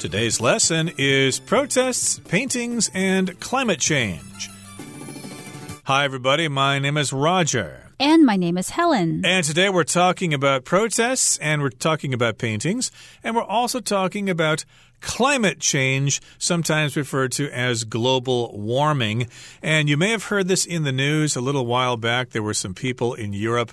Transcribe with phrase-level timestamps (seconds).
[0.00, 4.48] Today's lesson is protests, paintings, and climate change.
[5.84, 6.48] Hi, everybody.
[6.48, 7.90] My name is Roger.
[8.00, 9.26] And my name is Helen.
[9.26, 12.90] And today we're talking about protests and we're talking about paintings
[13.22, 14.64] and we're also talking about
[15.02, 19.28] climate change, sometimes referred to as global warming.
[19.62, 22.30] And you may have heard this in the news a little while back.
[22.30, 23.72] There were some people in Europe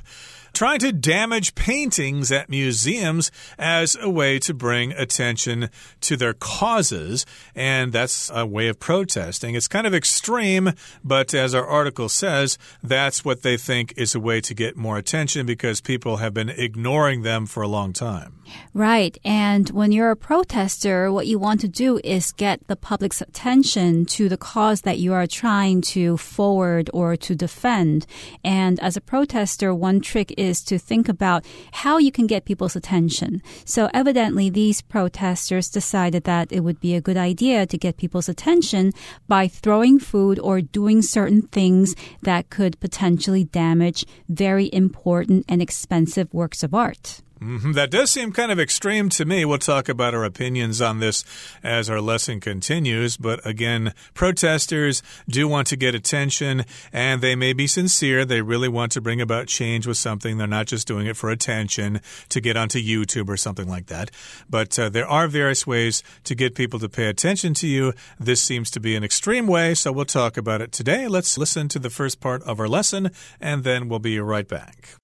[0.57, 3.29] trying to damage paintings at museums
[3.59, 5.69] as a way to bring attention
[6.01, 7.27] to their causes.
[7.53, 9.53] And that's a way of protesting.
[9.53, 14.19] It's kind of extreme, but as our article says, that's what they think is a
[14.19, 18.33] way to get more attention because people have been ignoring them for a long time.
[18.73, 19.17] Right.
[19.23, 24.05] And when you're a protester, what you want to do is get the public's attention
[24.05, 28.05] to the cause that you are trying to forward or to defend.
[28.43, 32.45] And as a protester, one trick is is to think about how you can get
[32.45, 33.41] people's attention.
[33.65, 38.29] So evidently, these protesters decided that it would be a good idea to get people's
[38.29, 38.93] attention
[39.27, 46.33] by throwing food or doing certain things that could potentially damage very important and expensive
[46.33, 47.21] works of art.
[47.39, 47.73] Mm -hmm.
[47.73, 49.45] That does seem kind of extreme to me.
[49.45, 51.23] We'll talk about our opinions on this
[51.63, 53.17] as our lesson continues.
[53.17, 58.25] But again, protesters do want to get attention and they may be sincere.
[58.25, 60.37] They really want to bring about change with something.
[60.37, 61.99] They're not just doing it for attention
[62.29, 64.11] to get onto YouTube or something like that.
[64.49, 67.93] But uh, there are various ways to get people to pay attention to you.
[68.19, 71.07] This seems to be an extreme way, so we'll talk about it today.
[71.07, 74.97] Let's listen to the first part of our lesson and then we'll be right back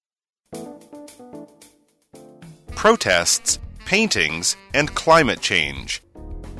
[2.75, 6.01] protests, paintings, and climate change.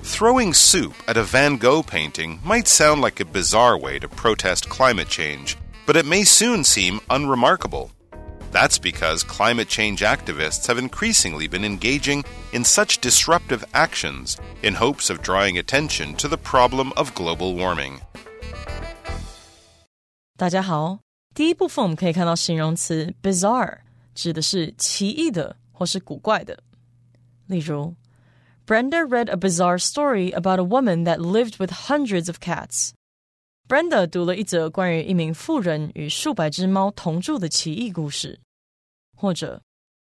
[0.02, 4.70] Throwing soup at a Van Gogh painting might sound like a bizarre way to protest
[4.70, 7.92] climate change, but it may soon seem unremarkable.
[8.52, 15.12] That's because climate change activists have increasingly been engaging in such disruptive actions in hopes
[15.12, 18.00] of drawing attention to the problem of global warming.
[20.36, 21.00] 大家好，
[21.36, 23.80] 第一部分我们可以看到形容词 bizarre，
[24.16, 26.62] 指的是奇异的 或是古怪的。
[27.48, 27.96] 例如，
[28.66, 32.92] Brenda read a bizarre story about a woman that lived with hundreds of cats.
[33.68, 38.40] Brenda 读了一则关于一名妇人与数百只猫同住的奇异故事。
[39.16, 39.62] 或者，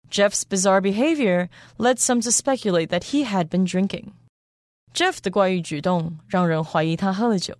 [0.09, 4.13] Jeff's bizarre behavior led some to speculate that he had been drinking.
[4.93, 7.57] Jeff 的怪异举动让人怀疑他喝了酒。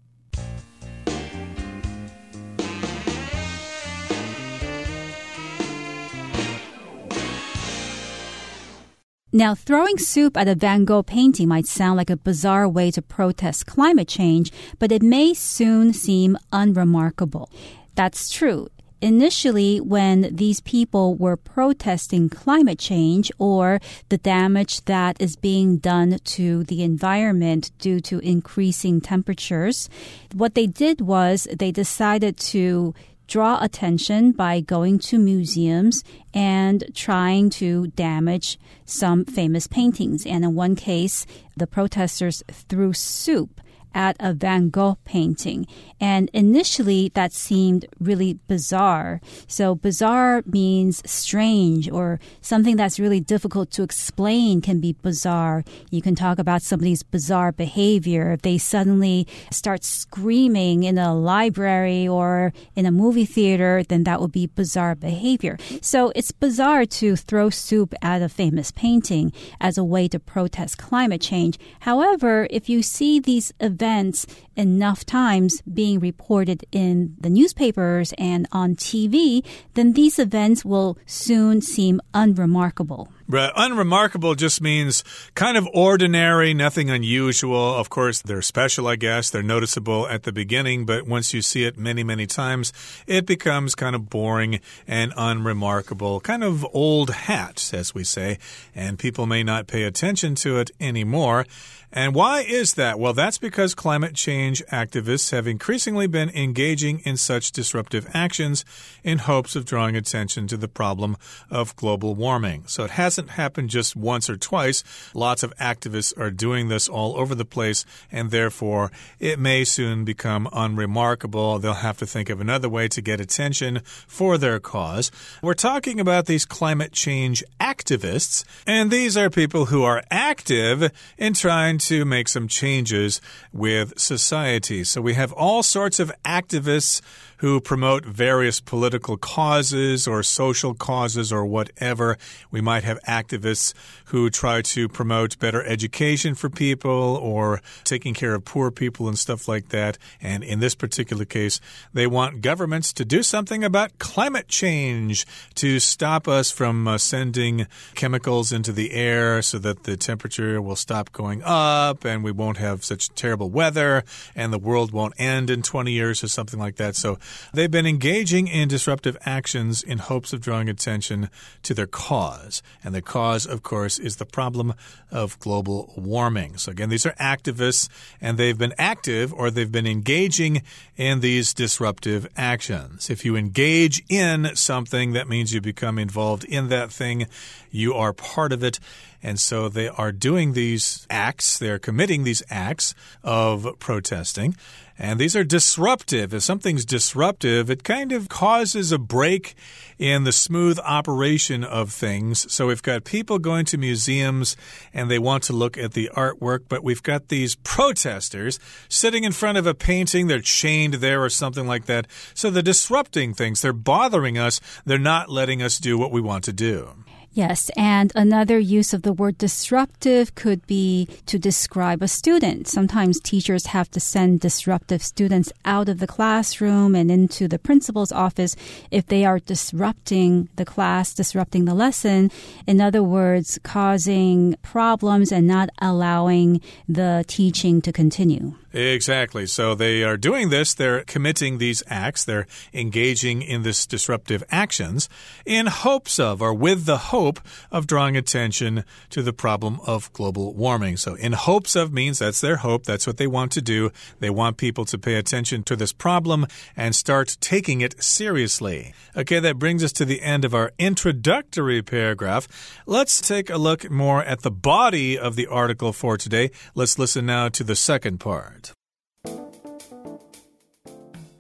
[9.36, 13.02] Now, throwing soup at a Van Gogh painting might sound like a bizarre way to
[13.02, 17.50] protest climate change, but it may soon seem unremarkable.
[17.97, 18.69] That's true.
[19.02, 26.18] Initially, when these people were protesting climate change or the damage that is being done
[26.24, 29.91] to the environment due to increasing temperatures,
[30.32, 32.94] what they did was they decided to
[33.26, 40.26] draw attention by going to museums and trying to damage some famous paintings.
[40.26, 41.26] And in one case,
[41.56, 43.60] the protesters threw soup
[43.97, 45.67] at a Van Gogh painting.
[45.99, 49.23] And initially, that seemed really bizarre.
[49.49, 55.65] So, bizarre means strange or something that's really difficult to explain can be bizarre.
[55.91, 58.33] You can talk about somebody's bizarre behavior.
[58.33, 64.21] If they suddenly start screaming in a library or in a movie theater, then that
[64.21, 65.57] would be bizarre behavior.
[65.81, 70.77] So, it's bizarre to throw soup at a famous painting as a way to protest
[70.77, 71.59] climate change.
[71.81, 74.26] However, if you see these events, events
[74.56, 81.60] enough times being reported in the newspapers and on TV, then these events will soon
[81.60, 83.08] seem unremarkable.
[83.28, 85.04] Unremarkable just means
[85.34, 87.74] kind of ordinary, nothing unusual.
[87.74, 89.30] Of course, they're special, I guess.
[89.30, 92.72] They're noticeable at the beginning, but once you see it many, many times,
[93.06, 96.20] it becomes kind of boring and unremarkable.
[96.20, 98.38] Kind of old hat, as we say,
[98.74, 101.47] and people may not pay attention to it anymore.
[101.92, 102.98] And why is that?
[102.98, 108.65] Well, that's because climate change activists have increasingly been engaging in such disruptive actions
[109.03, 111.16] in hopes of drawing attention to the problem
[111.50, 112.65] of global warming.
[112.66, 114.83] So it has hasn't happened just once or twice.
[115.15, 120.04] Lots of activists are doing this all over the place, and therefore it may soon
[120.04, 121.59] become unremarkable.
[121.59, 125.12] They'll have to think of another way to get attention for their cause.
[125.41, 131.32] We're talking about these climate change activists, and these are people who are active in
[131.32, 133.21] trying to make some changes
[133.53, 134.84] with society.
[134.84, 137.01] So we have all sorts of activists
[137.38, 142.16] who promote various political causes or social causes or whatever.
[142.50, 143.74] We might have activists
[144.06, 149.18] who try to promote better education for people or taking care of poor people and
[149.18, 149.98] stuff like that.
[150.21, 151.60] And in this particular case,
[151.92, 157.66] they want governments to do something about climate change to stop us from uh, sending
[157.94, 162.59] chemicals into the air so that the temperature will stop going up and we won't
[162.59, 164.04] have such terrible weather
[164.34, 166.97] and the world won't end in 20 years or something like that.
[166.97, 167.18] So
[167.53, 171.31] they've been engaging in disruptive actions in hopes of drawing attention
[171.63, 172.63] to their cause.
[172.84, 174.75] And the cause, of course, is the problem
[175.11, 176.57] of global warming.
[176.57, 177.89] So again, these are activists
[178.21, 180.63] and they've been active or they've been engaging
[180.97, 183.11] in these disruptive actions.
[183.11, 187.27] If you engage in something, that means you become involved in that thing.
[187.71, 188.78] You are part of it.
[189.22, 194.54] And so they are doing these acts, they're committing these acts of protesting.
[194.98, 196.33] And these are disruptive.
[196.33, 199.54] If something's disruptive, it kind of causes a break
[199.98, 202.51] in the smooth operation of things.
[202.51, 204.57] So we've got people going to museums
[204.95, 208.59] and they want to look at the artwork, but we've got these protesters
[208.89, 210.28] sitting in front of a painting.
[210.28, 212.07] They're chained there or something like that.
[212.33, 213.60] So they're disrupting things.
[213.60, 214.60] They're bothering us.
[214.86, 216.95] They're not letting us do what we want to do.
[217.36, 222.66] Yes, and another use of the word disruptive could be to describe a student.
[222.66, 228.10] Sometimes teachers have to send disruptive students out of the classroom and into the principal's
[228.10, 228.56] office
[228.91, 232.30] if they are disrupting the class, disrupting the lesson.
[232.66, 238.54] In other words, causing problems and not allowing the teaching to continue.
[238.72, 239.47] Exactly.
[239.47, 245.09] So they are doing this, they're committing these acts, they're engaging in this disruptive actions
[245.45, 247.41] in hopes of or with the hope
[247.71, 250.97] of drawing attention to the problem of global warming.
[250.97, 253.91] So in hopes of means that's their hope, that's what they want to do.
[254.18, 258.95] They want people to pay attention to this problem and start taking it seriously.
[259.16, 262.47] Okay, that brings us to the end of our introductory paragraph.
[262.85, 266.50] Let's take a look more at the body of the article for today.
[266.75, 268.65] Let's listen now to the second part.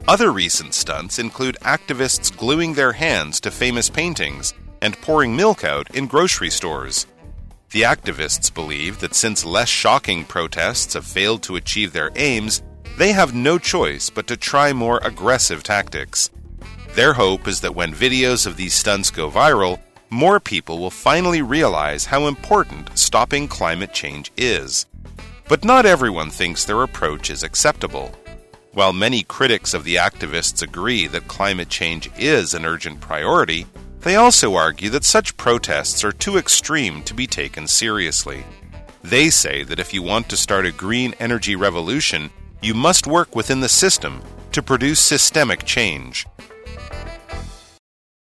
[0.08, 5.92] Other recent stunts include activists gluing their hands to famous paintings and pouring milk out
[5.96, 7.06] in grocery stores.
[7.70, 12.62] The activists believe that since less shocking protests have failed to achieve their aims,
[12.96, 16.30] they have no choice but to try more aggressive tactics.
[16.94, 21.42] Their hope is that when videos of these stunts go viral, more people will finally
[21.42, 24.86] realize how important stopping climate change is.
[25.48, 28.14] But not everyone thinks their approach is acceptable.
[28.75, 33.65] While many critics of the activists agree that climate change is an urgent priority,
[34.01, 38.43] they also argue that such protests are too extreme to be taken seriously.
[39.03, 42.29] They say that if you want to start a green energy revolution,
[42.61, 44.21] you must work within the system
[44.53, 46.25] to produce systemic change.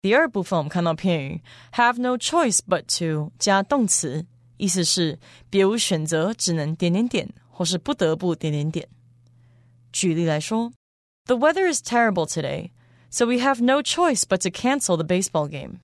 [0.02, 1.42] 第二部分我们看到片语
[1.74, 4.26] have no choice but to 加动词，
[4.58, 5.20] 意思是
[5.50, 8.88] 别无选择，只能点点点，或是不得不点点点。
[9.92, 10.72] 举例来说，
[11.26, 12.72] The weather is terrible today,
[13.10, 15.80] so we have no choice but to cancel the baseball game.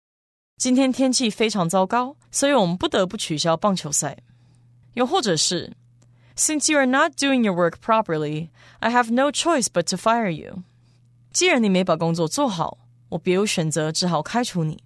[0.58, 4.18] 今天天气非常糟糕，所以我们不得不取消棒球赛。
[4.94, 5.74] 又或者是，
[6.38, 8.50] Since you are not doing your work properly,
[8.80, 10.64] I have no choice but to fire you.
[11.32, 12.78] 既然你没把工作做好，
[13.10, 14.84] 我别无选择，只好开除你。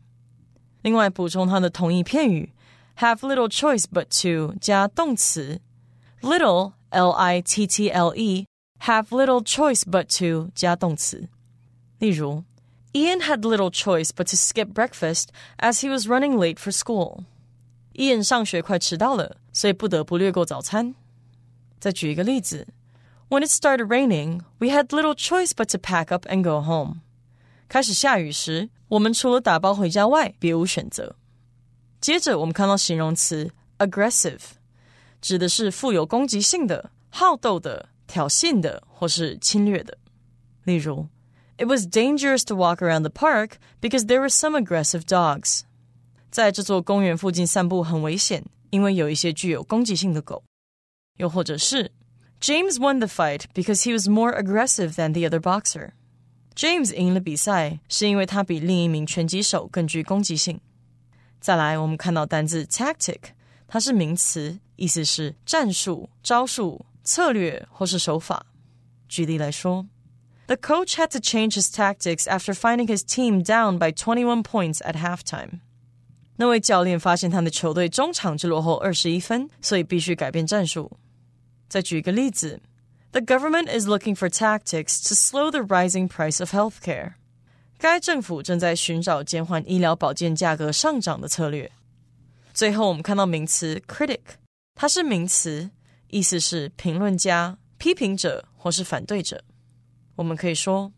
[0.81, 2.53] 另外，补充它的同义片语，
[2.97, 5.61] have little choice but to 加动词，
[6.21, 8.47] little l i t t l e
[8.81, 11.29] have little choice but to 加动词。
[11.99, 12.43] 例如，
[12.93, 17.25] Ian had little choice but to skip breakfast as he was running late for school.
[17.93, 20.95] Ian 上学快迟到了，所以不得不略过早餐。
[21.79, 22.67] 再举一个例子，
[23.29, 27.01] When it started raining, we had little choice but to pack up and go home.
[27.67, 31.15] 开始下雨时，我们除了打包回家外，别无选择。
[31.99, 34.39] 接着，我们看到形容词 aggressive，
[35.19, 39.97] 指的是富有攻击性的、好斗的、 挑衅的或是侵略的。
[40.63, 41.07] 例如，
[41.57, 45.61] It was dangerous to walk around the park because there were some aggressive dogs。
[46.29, 50.43] 在这座公园附近散步很危险，因为有一些具有攻击性的狗。
[51.15, 51.91] 又或者是，
[52.39, 60.59] James won the fight because he was more aggressive than the other boxer。James 赢了比赛是因为他比另一名拳击手更具攻击性。
[61.39, 63.19] 再来，我们看到单字 tactic，
[63.67, 66.85] 它是名词，意思是战术、招数。
[67.03, 68.45] 策略或是手法。
[69.07, 69.85] 举例来说，
[70.47, 74.93] The coach had to change his tactics after finding his team down by 21 points at
[74.93, 75.59] halftime。
[76.37, 80.91] 那位教练发现他的球队中场就落后二十一分，所以必须改变战术。
[81.67, 82.61] 再举一个例子
[83.11, 87.13] The government is looking for tactics to slow the rising price of healthcare.
[87.79, 91.71] 该政府正在寻找减缓医疗保健价格上涨的策略。
[92.53, 94.21] 最后，我们看到名词 critic，
[94.75, 95.69] 它是名词，
[96.11, 99.43] 意思是评论家、批评者或是反对者。
[100.15, 100.91] 我们可以说，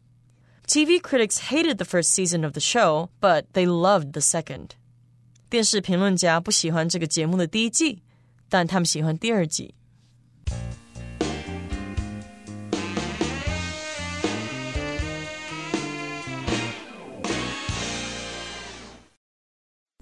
[0.68, 4.70] TV critics hated the first season of the show, but they loved the second。
[5.50, 8.04] 电视评论家不喜欢这个节目的第一季，
[8.48, 9.74] 但他们喜欢第二季。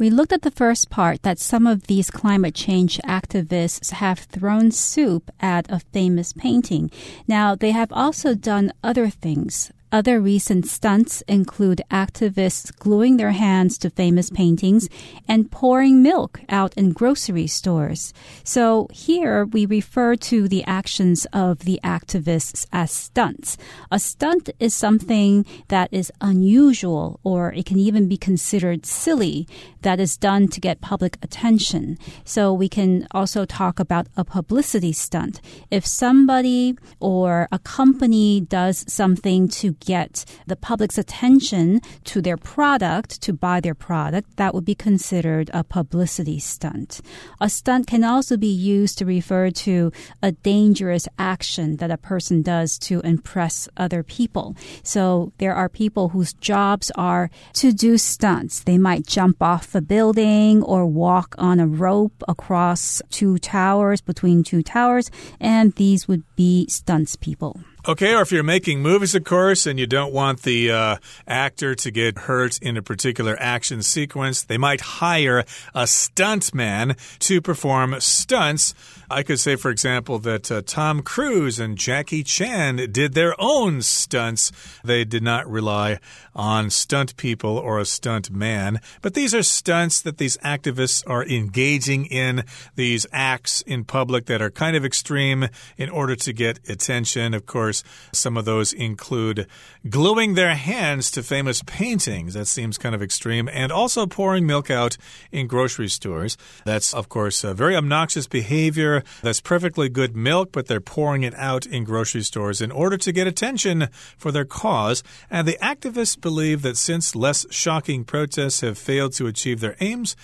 [0.02, 4.72] We looked at the first part that some of these climate change activists have thrown
[4.72, 6.90] soup at a famous painting.
[7.28, 9.70] Now, they have also done other things.
[9.92, 14.88] Other recent stunts include activists gluing their hands to famous paintings
[15.28, 18.14] and pouring milk out in grocery stores.
[18.42, 23.58] So here we refer to the actions of the activists as stunts.
[23.90, 29.46] A stunt is something that is unusual or it can even be considered silly
[29.82, 31.98] that is done to get public attention.
[32.24, 35.42] So we can also talk about a publicity stunt.
[35.70, 43.20] If somebody or a company does something to get the public's attention to their product,
[43.22, 47.00] to buy their product, that would be considered a publicity stunt.
[47.40, 52.42] A stunt can also be used to refer to a dangerous action that a person
[52.42, 54.56] does to impress other people.
[54.82, 58.60] So there are people whose jobs are to do stunts.
[58.60, 64.42] They might jump off a building or walk on a rope across two towers, between
[64.42, 65.10] two towers,
[65.40, 67.60] and these would be stunts people.
[67.84, 70.96] Okay, or if you're making movies, of course, and you don't want the uh,
[71.26, 75.40] actor to get hurt in a particular action sequence, they might hire
[75.74, 78.72] a stuntman to perform stunts.
[79.10, 83.82] I could say, for example, that uh, Tom Cruise and Jackie Chan did their own
[83.82, 84.52] stunts.
[84.84, 85.98] They did not rely
[86.34, 91.26] on stunt people or a stunt man, but these are stunts that these activists are
[91.26, 92.44] engaging in,
[92.76, 97.34] these acts in public that are kind of extreme in order to get attention.
[97.34, 99.46] Of course, some of those include
[99.88, 102.34] gluing their hands to famous paintings.
[102.34, 103.48] That seems kind of extreme.
[103.48, 104.98] And also pouring milk out
[105.30, 106.36] in grocery stores.
[106.66, 109.02] That's, of course, a very obnoxious behavior.
[109.22, 113.12] That's perfectly good milk, but they're pouring it out in grocery stores in order to
[113.12, 113.88] get attention
[114.18, 115.02] for their cause.
[115.30, 120.14] And the activists believe that since less shocking protests have failed to achieve their aims,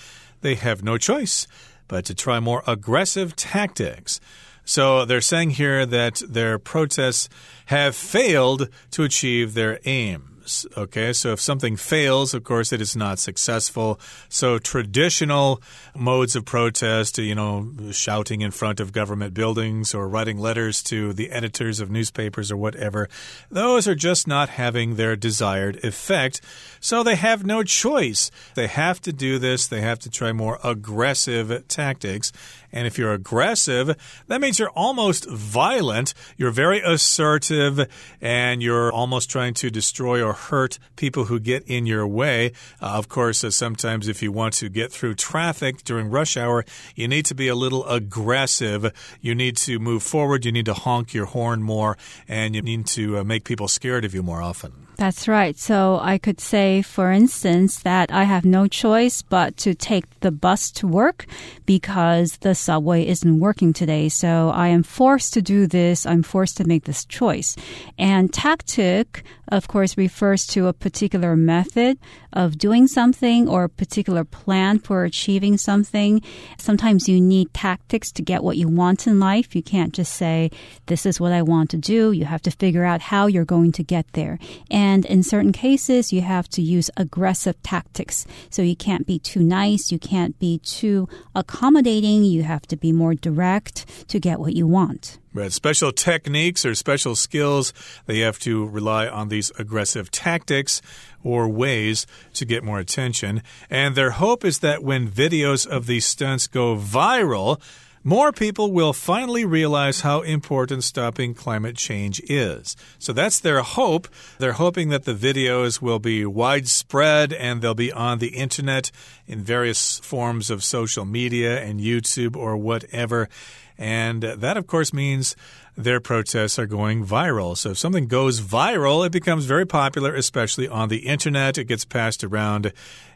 [0.42, 1.46] they have no choice
[1.88, 4.20] but to try more aggressive tactics.
[4.68, 7.30] So they're saying here that their protests
[7.66, 10.42] have failed to achieve their aim.
[10.76, 14.00] Okay, so if something fails, of course, it is not successful.
[14.30, 15.62] So traditional
[15.94, 21.12] modes of protest, you know, shouting in front of government buildings or writing letters to
[21.12, 23.08] the editors of newspapers or whatever,
[23.50, 26.40] those are just not having their desired effect.
[26.80, 28.30] So they have no choice.
[28.54, 29.66] They have to do this.
[29.66, 32.32] They have to try more aggressive tactics.
[32.72, 33.96] And if you're aggressive,
[34.26, 36.14] that means you're almost violent.
[36.36, 37.88] You're very assertive
[38.20, 42.52] and you're almost trying to destroy or hurt people who get in your way.
[42.80, 46.64] Uh, of course, uh, sometimes if you want to get through traffic during rush hour,
[46.94, 48.92] you need to be a little aggressive.
[49.20, 50.44] You need to move forward.
[50.44, 51.96] You need to honk your horn more
[52.26, 54.87] and you need to uh, make people scared of you more often.
[54.98, 55.56] That's right.
[55.56, 60.32] So I could say, for instance, that I have no choice but to take the
[60.32, 61.24] bus to work
[61.66, 64.08] because the subway isn't working today.
[64.08, 66.04] So I am forced to do this.
[66.04, 67.54] I'm forced to make this choice.
[67.96, 71.98] And tactic, of course, refers to a particular method
[72.32, 76.22] of doing something or a particular plan for achieving something.
[76.58, 79.54] Sometimes you need tactics to get what you want in life.
[79.54, 80.50] You can't just say,
[80.86, 82.10] this is what I want to do.
[82.10, 84.40] You have to figure out how you're going to get there.
[84.70, 88.26] And and in certain cases, you have to use aggressive tactics.
[88.48, 92.90] So you can't be too nice, you can't be too accommodating, you have to be
[92.90, 95.18] more direct to get what you want.
[95.34, 95.52] Right.
[95.52, 97.74] Special techniques or special skills,
[98.06, 100.80] they have to rely on these aggressive tactics
[101.22, 103.42] or ways to get more attention.
[103.68, 107.60] And their hope is that when videos of these stunts go viral,
[108.04, 112.76] more people will finally realize how important stopping climate change is.
[112.98, 114.08] So that's their hope.
[114.38, 118.90] They're hoping that the videos will be widespread and they'll be on the internet
[119.26, 123.28] in various forms of social media and YouTube or whatever.
[123.76, 125.36] And that, of course, means
[125.78, 127.56] their protests are going viral.
[127.56, 131.56] So if something goes viral, it becomes very popular, especially on the internet.
[131.56, 132.72] It gets passed around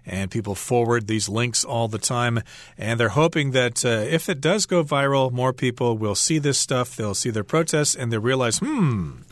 [0.06, 2.40] and people forward these links all the time.
[2.78, 6.58] And they're hoping that uh, if it does go viral, more people will see this
[6.58, 9.22] stuff, they'll see their protests, and they'll realize, hmm.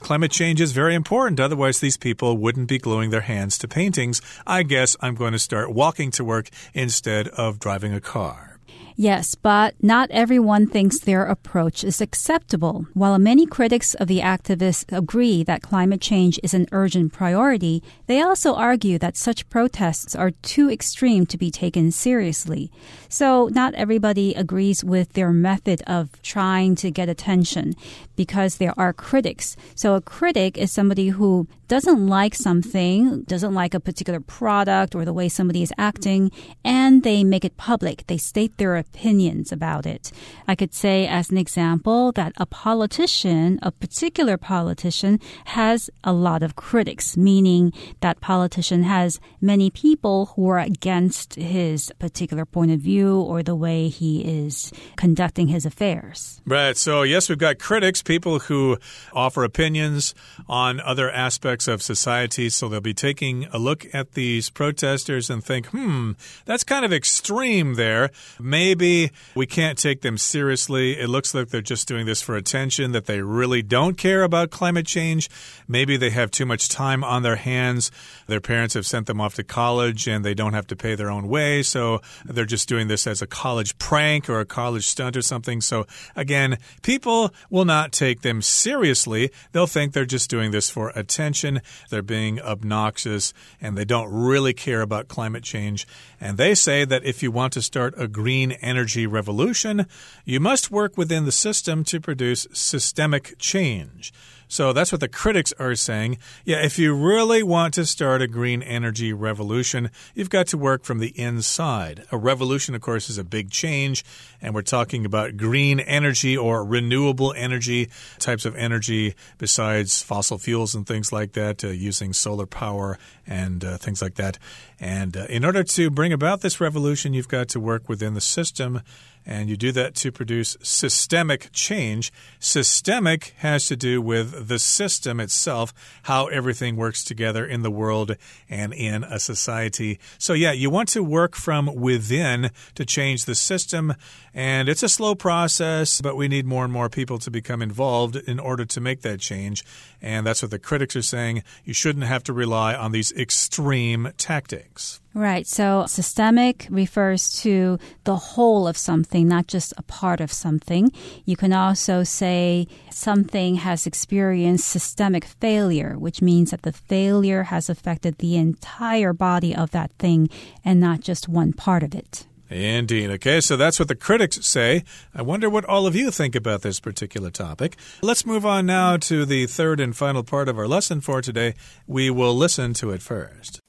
[0.00, 1.40] Climate change is very important.
[1.40, 4.20] Otherwise, these people wouldn't be gluing their hands to paintings.
[4.46, 8.53] I guess I'm going to start walking to work instead of driving a car.
[8.96, 12.86] Yes, but not everyone thinks their approach is acceptable.
[12.94, 18.22] While many critics of the activists agree that climate change is an urgent priority, they
[18.22, 22.70] also argue that such protests are too extreme to be taken seriously.
[23.08, 27.74] So, not everybody agrees with their method of trying to get attention
[28.14, 29.56] because there are critics.
[29.74, 35.04] So, a critic is somebody who doesn't like something, doesn't like a particular product or
[35.04, 36.30] the way somebody is acting,
[36.64, 38.06] and they make it public.
[38.06, 40.12] They state their opinions about it.
[40.46, 45.20] I could say, as an example, that a politician, a particular politician,
[45.58, 51.92] has a lot of critics, meaning that politician has many people who are against his
[51.98, 56.40] particular point of view or the way he is conducting his affairs.
[56.46, 56.76] Right.
[56.76, 58.78] So, yes, we've got critics, people who
[59.12, 60.14] offer opinions
[60.48, 62.48] on other aspects of society.
[62.50, 66.12] So, they'll be taking a look at these protesters and think, hmm,
[66.44, 68.10] that's kind of extreme there.
[68.40, 70.98] Maybe maybe we can't take them seriously.
[70.98, 74.50] It looks like they're just doing this for attention, that they really don't care about
[74.50, 75.30] climate change.
[75.68, 77.92] Maybe they have too much time on their hands.
[78.26, 81.08] Their parents have sent them off to college and they don't have to pay their
[81.08, 81.62] own way.
[81.62, 85.60] So they're just doing this as a college prank or a college stunt or something.
[85.60, 89.30] So again, people will not take them seriously.
[89.52, 91.60] They'll think they're just doing this for attention.
[91.90, 95.86] They're being obnoxious and they don't really care about climate change.
[96.20, 99.86] And they say that if you want to start a green energy revolution,
[100.24, 104.12] you must work within the system to produce systemic change.
[104.48, 106.18] So that's what the critics are saying.
[106.44, 110.84] Yeah, if you really want to start a green energy revolution, you've got to work
[110.84, 112.04] from the inside.
[112.12, 114.04] A revolution, of course, is a big change,
[114.40, 120.74] and we're talking about green energy or renewable energy, types of energy besides fossil fuels
[120.74, 124.38] and things like that, uh, using solar power and uh, things like that.
[124.84, 128.20] And uh, in order to bring about this revolution, you've got to work within the
[128.20, 128.82] system
[129.26, 132.12] and you do that to produce systemic change.
[132.38, 135.72] Systemic has to do with the system itself,
[136.04, 138.16] how everything works together in the world
[138.48, 139.98] and in a society.
[140.18, 143.94] So, yeah, you want to work from within to change the system.
[144.34, 148.16] And it's a slow process, but we need more and more people to become involved
[148.16, 149.64] in order to make that change.
[150.02, 151.42] And that's what the critics are saying.
[151.64, 155.00] You shouldn't have to rely on these extreme tactics.
[155.14, 155.46] Right.
[155.46, 160.90] So systemic refers to the whole of something, not just a part of something.
[161.24, 167.70] You can also say something has experienced systemic failure, which means that the failure has
[167.70, 170.28] affected the entire body of that thing
[170.64, 172.26] and not just one part of it.
[172.50, 173.10] Indeed.
[173.10, 174.82] Okay, so that's what the critics say.
[175.14, 177.76] I wonder what all of you think about this particular topic.
[178.02, 181.54] Let's move on now to the third and final part of our lesson for today.
[181.86, 183.60] We will listen to it first.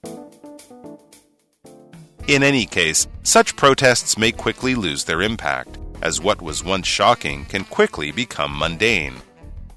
[2.28, 7.46] In any case, such protests may quickly lose their impact, as what was once shocking
[7.46, 9.14] can quickly become mundane.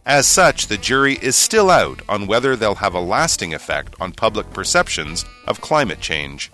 [0.06, 4.12] As such, the jury is still out on whether they'll have a lasting effect on
[4.12, 6.50] public perceptions of climate change.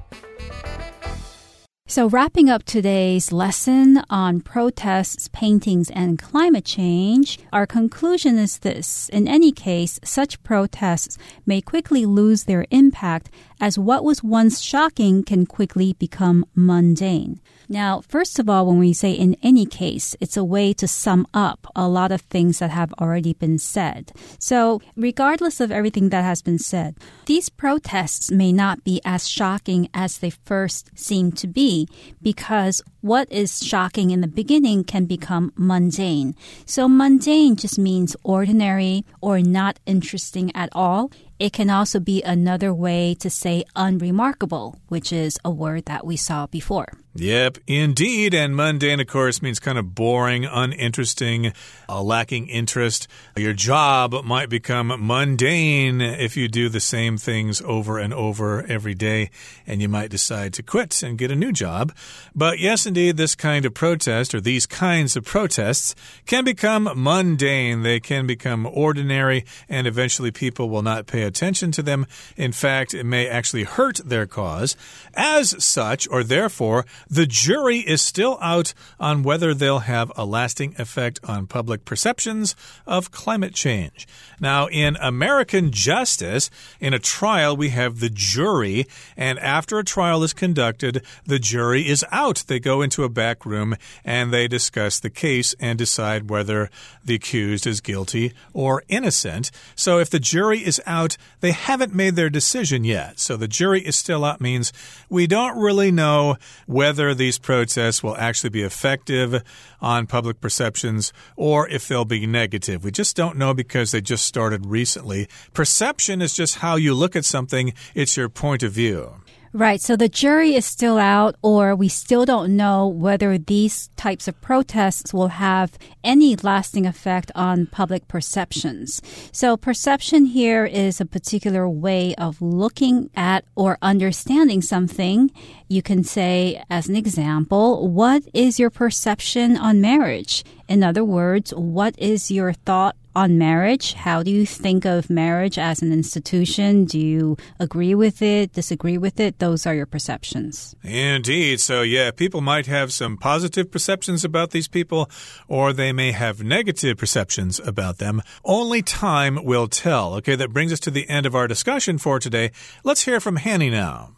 [1.86, 9.10] So, wrapping up today's lesson on protests, paintings, and climate change, our conclusion is this.
[9.10, 13.28] In any case, such protests may quickly lose their impact
[13.60, 17.42] as what was once shocking can quickly become mundane.
[17.68, 21.26] Now, first of all, when we say in any case, it's a way to sum
[21.32, 24.12] up a lot of things that have already been said.
[24.38, 26.96] So, regardless of everything that has been said,
[27.26, 31.88] these protests may not be as shocking as they first seem to be
[32.22, 36.34] because what is shocking in the beginning can become mundane.
[36.64, 41.10] So, mundane just means ordinary or not interesting at all.
[41.38, 46.16] It can also be another way to say unremarkable, which is a word that we
[46.16, 46.88] saw before.
[47.16, 48.34] Yep, indeed.
[48.34, 51.52] And mundane, of course, means kind of boring, uninteresting,
[51.88, 53.06] uh, lacking interest.
[53.36, 58.94] Your job might become mundane if you do the same things over and over every
[58.94, 59.30] day,
[59.64, 61.94] and you might decide to quit and get a new job.
[62.34, 67.82] But yes, indeed, this kind of protest or these kinds of protests can become mundane.
[67.82, 72.06] They can become ordinary, and eventually people will not pay attention to them.
[72.36, 74.76] In fact, it may actually hurt their cause.
[75.12, 80.76] As such, or therefore, the jury is still out on whether they'll have a lasting
[80.78, 82.54] effect on public perceptions
[82.86, 84.06] of climate change.
[84.38, 90.22] Now, in American justice, in a trial, we have the jury, and after a trial
[90.22, 92.44] is conducted, the jury is out.
[92.46, 96.70] They go into a back room and they discuss the case and decide whether
[97.04, 99.50] the accused is guilty or innocent.
[99.74, 103.18] So if the jury is out, they haven't made their decision yet.
[103.18, 104.72] So the jury is still out means
[105.08, 109.42] we don't really know whether these protests will actually be effective
[109.80, 112.84] on public perceptions or if they'll be negative.
[112.84, 115.28] We just don't know because they just started recently.
[115.52, 119.23] Perception is just how you look at something, it's your point of view.
[119.56, 119.80] Right.
[119.80, 124.40] So the jury is still out, or we still don't know whether these types of
[124.40, 129.00] protests will have any lasting effect on public perceptions.
[129.30, 135.30] So perception here is a particular way of looking at or understanding something.
[135.68, 140.42] You can say, as an example, what is your perception on marriage?
[140.66, 143.94] In other words, what is your thought on marriage.
[143.94, 146.84] How do you think of marriage as an institution?
[146.84, 149.38] Do you agree with it, disagree with it?
[149.38, 150.74] Those are your perceptions.
[150.82, 151.60] Indeed.
[151.60, 155.10] So, yeah, people might have some positive perceptions about these people,
[155.48, 158.22] or they may have negative perceptions about them.
[158.44, 160.14] Only time will tell.
[160.14, 162.50] Okay, that brings us to the end of our discussion for today.
[162.82, 164.10] Let's hear from Hanny now.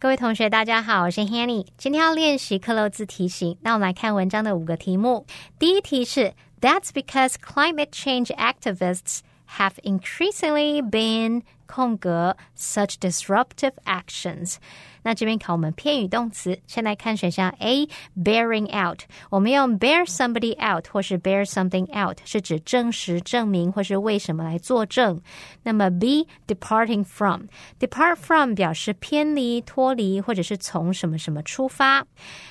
[0.00, 1.66] 各位同学，大家好，我是 Hanny。
[1.78, 3.56] 今天要练习克漏字题型。
[3.62, 5.26] 那我们来看文章的五个题目。
[5.58, 9.20] 第一题是 That's because climate change activists
[9.58, 14.56] have increasingly been 空格 such disruptive actions。
[15.03, 18.99] 那这边考我们偏语动词，先来看选项 A，bearing out。
[19.29, 25.21] 我们用 bear somebody out 或是 bear something out 是指证实、证明或是为什么来作证。
[25.63, 32.05] 那么 B，departing from，depart from 表示偏离、脱离或者是从什么什么出发。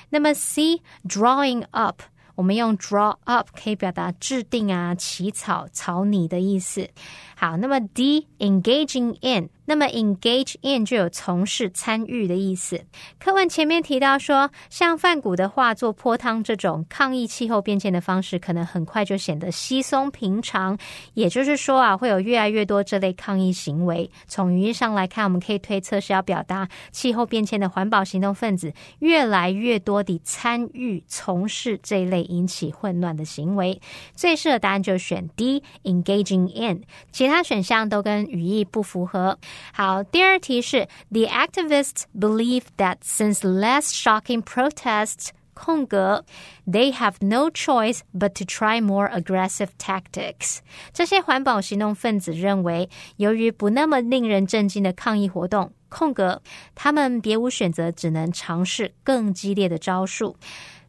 [0.09, 2.01] 那么 C，drawing up。
[2.35, 6.89] 我们用 draw up 可以表达制定啊、起草、草拟的意思。
[7.35, 9.49] 好，那么 D engaging in。
[9.71, 12.83] 那么 engage in 就有从事、参与的意思。
[13.17, 20.77] 课文前面提到说，像梵谷的画作泼汤这种抗议气候变迁的方式，可能很快就显得稀松平常。
[21.13, 24.11] 也就是说啊，会有越来越多这类抗议行为。
[24.27, 33.79] 从语义上来看，我们可以推测是要表达气候变迁的环保行动分子越来越多地参与、从事这一类引起混乱的行为。
[34.13, 39.39] 最适合答案就选 D engaging in，其他选项都跟语义不符合。
[39.72, 46.24] 好，第二题是 The activists believe that since less shocking protests 空格，
[46.66, 50.58] they have no choice but to try more aggressive tactics。
[50.92, 56.42] 这些环保行动分子认为，由于不那么令人震惊的抗议活动，空格，
[56.74, 60.36] 他们别无选择，只能尝试更激烈的招数。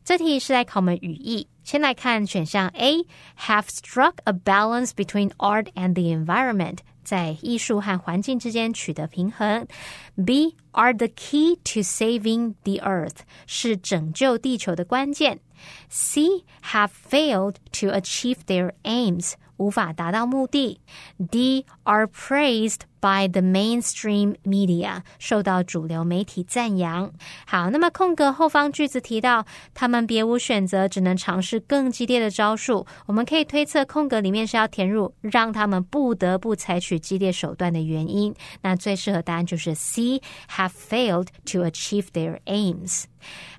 [0.04, 1.48] 这题是在考我们语义。
[1.64, 6.78] 先来看选项 A，have struck a balance between art and the environment。
[7.04, 9.66] 在艺术和环境之间取得平衡。
[10.26, 15.40] B are the key to saving the earth，是拯救地球的关键。
[15.90, 20.80] C have failed to achieve their aims， 无法达到目的。
[21.32, 27.12] D are praised by the mainstream media，受到主流媒体赞扬。
[27.48, 32.86] 好，那么空格后方句子提到，他们别无选择，只能尝试更激烈的招数。
[33.08, 38.36] 我们可以推测，空格里面是要填入让他们不得不采取激烈手段的原因。
[38.62, 43.06] 那最适合答案就是 C，have failed to achieve their aims。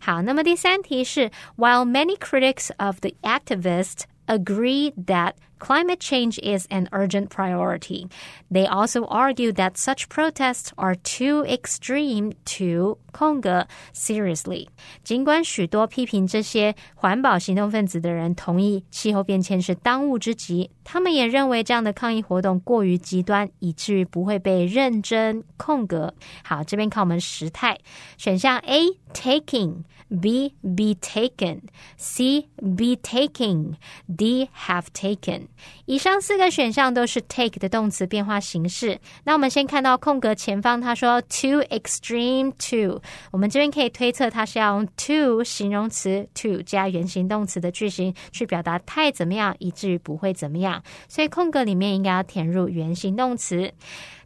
[0.00, 8.08] 好，那么第三题是，While many critics of the activists agree that climate change is an urgent priority.
[8.50, 14.68] They also argue that such protests are too extreme to 空格 seriously。
[15.02, 25.42] 尽管许多批评这些环保行动分子的人同意气候变迁是当务之急，他们也认为这样的抗议活动过于极端，以至于不会被认真。
[25.56, 26.14] 空格
[26.44, 27.78] 好，这边看我们时态，
[28.16, 29.83] 选项 A taking。
[30.21, 31.61] B be taken,
[31.97, 33.77] C be taking,
[34.15, 35.47] D have taken。
[35.85, 38.99] 以上四个选项都是 take 的动词变化形式。
[39.23, 50.83] 那我们先看到空格前方，他说 too extreme to，我们这边可以推测它是要用 to 形容词 to 加原形动词的句型去表达太怎么样，以至于不会怎么样。
[51.07, 53.73] 所以空格里面应该要填入原形动词。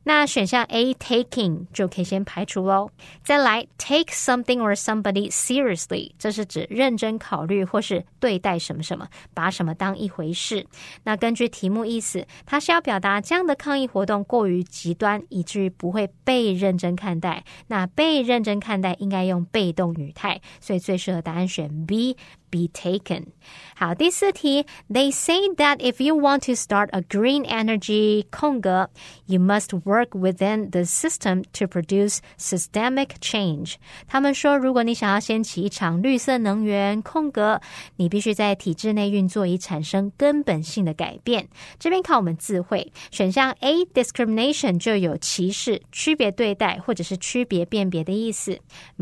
[0.08, 2.90] 那选项 A taking 就可以先排除喽。
[3.26, 10.66] 再来 take something or somebody seriously，这是指认真考虑或是对待什么什么，把什么当一回事。
[11.04, 17.44] 那根据题目意思，它是要表达这样的抗议活动过于极端，以至于不会被认真看待。
[17.68, 22.16] 那被认真看待应该用被动语态，所以最适合答案选 B。
[22.51, 23.29] be taken.
[23.75, 28.91] 好，第四题，They say that if you want to start a green energy 空格，
[29.27, 33.77] you must work within the system to produce systemic change。
[34.07, 37.61] 他们说，如果你想要掀起一场绿色能源空格，
[37.97, 41.49] 你必须在体制内运作，以产生根本性的改变。
[41.79, 48.61] 这边靠我们自会，选项 A discrimination 就有歧视、区别对待或者是区别辨别的意思。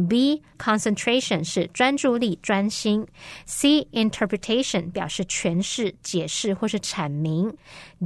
[0.09, 3.07] B concentration 是专注力、专心。
[3.46, 7.56] C interpretation 表示诠释、解释或是阐明。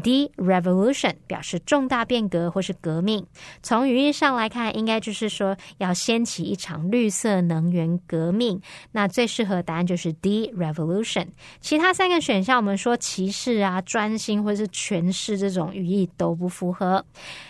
[0.01, 3.25] D revolution 表示重大变革或是革命。
[3.61, 8.61] 从语义上来看，应该就是说要掀起一场绿色能源革命。
[8.91, 11.27] 那最适合答案就是 D revolution。
[11.59, 17.05] 其他三个选项，我们说歧视啊、专心或是诠释这种语义都不符合。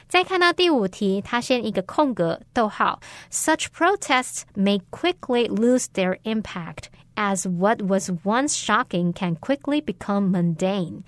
[0.07, 2.99] 再看到第五题，它先一个空格，逗号。
[3.31, 6.85] Such protests may quickly lose their impact.
[7.18, 11.02] as what was once shocking can quickly become mundane。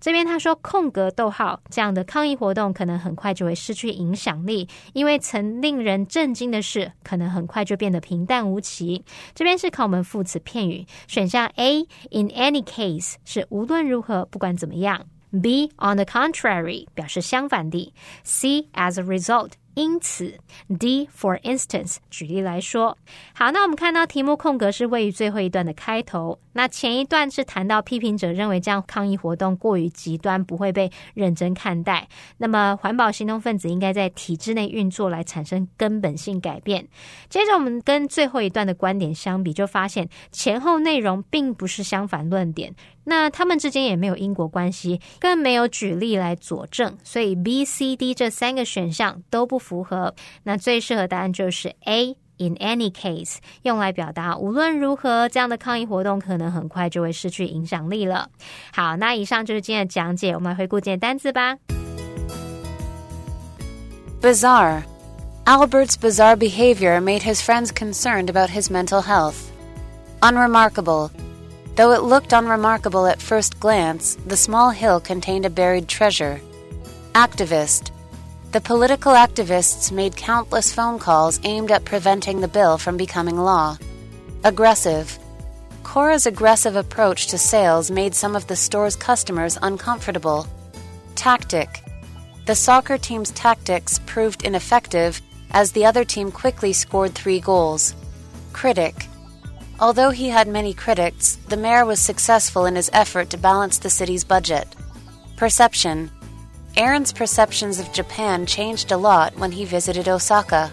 [0.00, 9.04] 这边他说空格逗号这样的抗议活动可能很快就会失去影响力，因为曾令人震惊的事可能很快就变得平淡无奇。
[9.32, 19.52] 这边是考我们副词片语，选项 A in any case 是无论如何不管怎么样，B on the contrary 表示相反的，C as a result。
[19.77, 20.33] 因此
[20.79, 22.97] ，D for instance，举例来说，
[23.35, 26.39] 好，那我们看到题目空格是位于最后一段的开头。
[26.53, 32.07] 那前一段是谈到批评者认为这样抗议活动过于极端，不会被认真看待。
[32.39, 36.87] 那么环保行动分子应该在体制内运作来产生根本性改变。
[37.29, 42.73] 接着我们跟最后一段的观点相比，就发现前后内容并不是相反论点。
[43.06, 50.14] 那他们之间也没有因果关系，更没有举例来佐证，所以 B、C、D 这三个选项都不符合。
[50.44, 58.28] 那最适合答案就是 A。In any case，用来表达无论如何，这样的抗议活动可能很快就会失去影响力了。
[58.74, 61.56] 好，那以上就是今天的讲解，我们来回顾今天单词吧。
[64.20, 64.82] Bizarre.
[65.44, 69.36] Albert's bizarre behavior made his friends concerned about his mental health.
[70.20, 71.10] Unremarkable.
[71.77, 76.41] Though it looked unremarkable at first glance, the small hill contained a buried treasure.
[77.13, 77.91] Activist.
[78.51, 83.77] The political activists made countless phone calls aimed at preventing the bill from becoming law.
[84.43, 85.19] Aggressive.
[85.83, 90.47] Cora's aggressive approach to sales made some of the store's customers uncomfortable.
[91.13, 91.83] Tactic.
[92.47, 97.93] The soccer team's tactics proved ineffective as the other team quickly scored three goals.
[98.51, 98.95] Critic.
[99.79, 103.89] Although he had many critics, the mayor was successful in his effort to balance the
[103.89, 104.67] city's budget.
[105.35, 106.09] Perception
[106.75, 110.71] Aaron's perceptions of Japan changed a lot when he visited Osaka.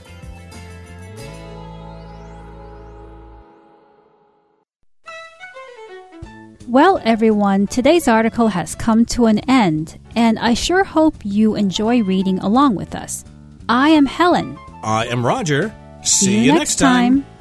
[6.67, 12.03] Well, everyone, today's article has come to an end, and I sure hope you enjoy
[12.03, 13.25] reading along with us.
[13.69, 14.59] I am Helen.
[14.83, 15.75] I am Roger.
[16.03, 17.23] See, See you, next time.
[17.23, 17.34] time.